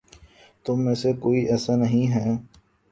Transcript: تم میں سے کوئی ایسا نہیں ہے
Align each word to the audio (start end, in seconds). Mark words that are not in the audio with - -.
تم 0.65 0.81
میں 0.85 0.95
سے 0.95 1.13
کوئی 1.21 1.41
ایسا 1.47 1.75
نہیں 1.75 2.07
ہے 2.13 2.29